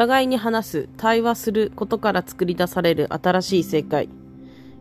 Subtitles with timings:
[0.00, 4.08] 互いに話す、対話することから作り出される新しい正解。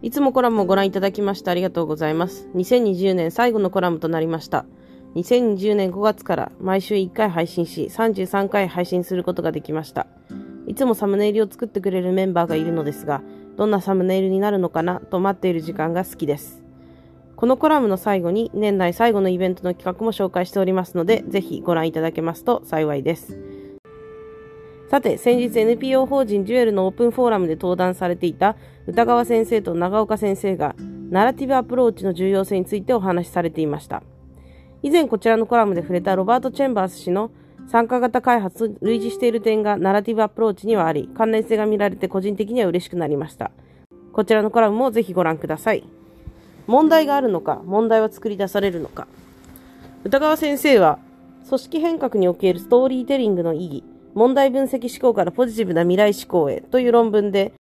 [0.01, 2.47] いつもコラムをご覧いただきましてありがとうございます。
[2.55, 4.63] 2020年最後のコラムとなりました。
[5.15, 10.07] 2020年5月から毎週1回配信し、33回配信することができました。
[10.67, 13.21] いつもサムネイルを作ってくれるメンバーがいるのですが、
[13.57, 16.63] どんなサムネイルになるのかなと待っている時間が好きです。
[17.35, 23.48] このコラムの最後に年内最後のイベントの企画も紹介しておりますので、ぜひご覧いただけますと幸いです。
[24.89, 28.55] さて、先日 NPO 法人デュエルのオープンフォーラムで登壇されていた
[28.87, 30.75] 歌川先生と長岡先生が、
[31.11, 34.01] ナラティブアプローチの重要性についてお話しされていました。
[34.81, 37.29] 以前こちらのコラムで触れたロバート・チェンバース氏の
[37.67, 43.51] 参加型開発と類似している点がナラティブアプローチにはあり、関連性が見られて個人的には嬉しくなりました。
[44.11, 45.83] こちらのコラムもぜひご覧ください。
[46.65, 49.07] 問題があるのか、問題は作り出されるのか。
[50.03, 50.97] 歌川先生は、
[51.47, 57.53] 組織変革におけるストーリーテリングの意義、問題分析思考からポジティブな未来思考へという論文で、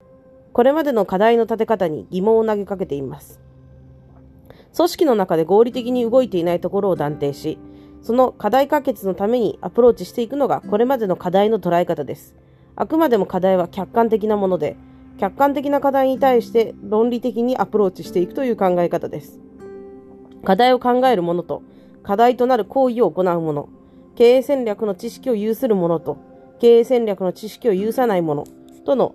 [0.52, 3.40] これまでの課題の立て方に疑問を投げかけています。
[4.74, 7.58] 組織の中で合理的に動いていないところを断定し、
[8.02, 12.36] その課題解決のためにアプローチしていくのがこれまでの課題の捉え方です。
[12.76, 14.76] あくまでも課題は客観的なもので、
[15.18, 19.40] 客観的な課題に対して論理的にアプローチしていくという考え方です。
[20.44, 21.62] 課題を考えるものと、
[22.02, 23.68] 課題となる行為を行うもの、
[24.14, 26.18] 経営戦略の知識を有するものと、
[26.58, 28.44] 経営戦略の知識を有さないもの
[28.84, 29.14] との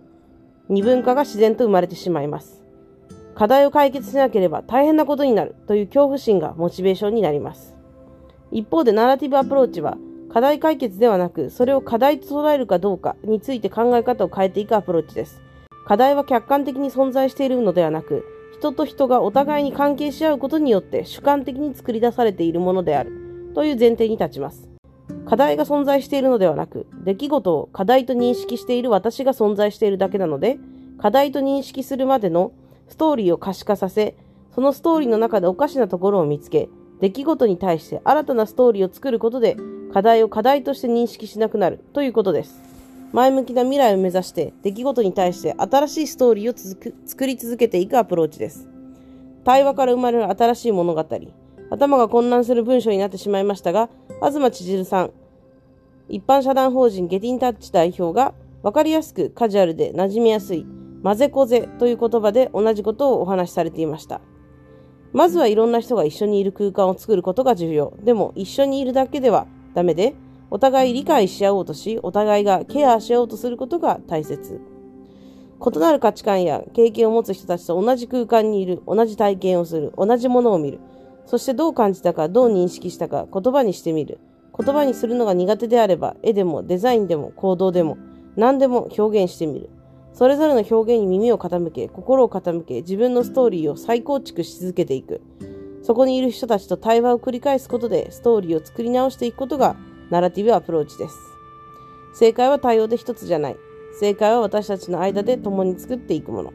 [0.69, 2.63] 二分化が自然と生まれてしまいます。
[3.35, 7.75] 課題を解決しなければ大変なことになるという恐怖心がモチベーションになります。
[8.51, 9.97] 一方でナラティブアプローチは
[10.31, 15.41] 課題解決ではなくそれを課題と捉えるかどうかについて考え方を変えていくアプローチです。
[15.85, 24.70] 課題は客観的に存在しているのではなく人と人がお互いに関係し合うことによって主観的に作り出されているものであるという前提に立ちます。
[25.31, 30.59] 課題が存在しているのではなく、出来事を課題と認識している私が存在しているだけなので、
[30.97, 32.51] 課題と認識するまでの
[32.89, 34.17] ストーリーを可視化させ、
[34.53, 36.67] そのストーリーの中でおかしなところを見つけ、
[36.99, 39.55] 出来事に対して新たなストーリーを作ることで、
[39.93, 42.59] 課題を課題として認識しなくなるということです。
[43.13, 48.67] 前向きな未来を目指して、出来事に対して新しいストーリーを作り続けていくアプローチです。
[49.45, 51.05] 対話から生まれる新しい物語。
[51.69, 55.11] 頭が混乱する文章になってしまいましたが、東千鶴さん、
[56.11, 58.33] 一般社団法人ゲティンタッチ代表が
[58.63, 60.67] 分かりやすくカジュアルで馴染みやすい
[61.03, 64.19] 混ぜこぜという言葉で同じことをお話しされていました。
[65.13, 67.93] まずはいろんな人が一緒にいる空間を作ることが重要。
[68.03, 70.13] でも一緒にいるだけではダメで、
[70.49, 74.61] お互い理解し合おうとし、お互いがケアし合おうとすることが大切。
[75.65, 80.79] 異なる価値観や経験を持つ人たちと同じ空間にいる、同じ体験をする、同じものを見る。
[81.25, 84.19] そしてどう感じたか、どう認識したか、言葉にしてみる。
[84.57, 87.97] 言葉にするのが苦手であれば、絵でもデザインでも行動でも
[88.35, 89.69] 何でも表現してみる。
[90.13, 95.21] それぞれの表現に耳を傾け、心を傾け、自分のストーリーを再構築し続けていく。
[95.83, 99.75] そこにいる人たちと対話を繰り返すことでストーリーを作り直していくことが
[100.09, 101.15] ナラティブアプローチです。
[102.13, 103.57] 正解は多様で一つじゃない。
[103.99, 106.53] 正解は私たちの間で共に作っていくもの。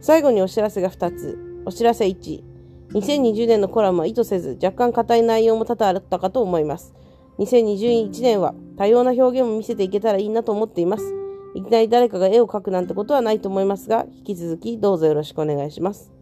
[0.00, 1.62] 最後にお知らせが2つ。
[1.64, 2.55] お知らせ1。
[2.90, 6.94] 2020年のコラムは意図せず若干硬い内容も多々あったかと思います。
[7.38, 11.14] 2021年は多様な表現も見せていけたらいいなと思っています。
[11.54, 16.12] いきなり誰かが絵を描くなんてことはないと思いますが、引き続きどうぞよろしくお願いします。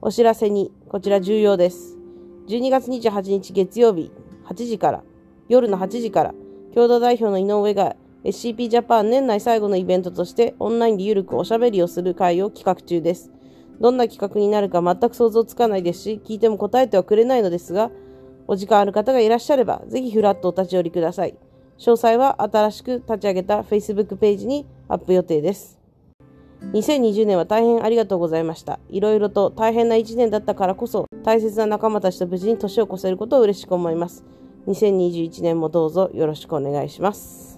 [0.00, 1.98] お知らせに、こちら重要です。
[2.48, 4.10] 12月28日月曜日
[4.46, 5.02] 8時から、
[5.48, 6.34] 夜の8時から、
[6.74, 13.30] 共同代表の井上が SCP ジャパン年内最後のイベントとしてオンラインでゆるくおしゃべりをする会を企画中です。
[13.80, 17.90] どんな企画になるか全く想像つかないですし、聞いても答えてはくれないのですが、
[18.46, 21.36] お時間ある方がいらっしゃれば、ぜひフラットお立ち寄りください。
[21.78, 25.78] 詳細は新しく立ち上げた Facebook ページにアップ予定です。
[26.72, 28.80] 2020年は大変ありがとうございました。
[28.88, 34.24] いろいろと大変な1年だったからこそ、大切な仲間たちと無事に年を越せることを嬉しく思います。
[34.66, 37.57] 2021年もどうぞよろしくお願いします。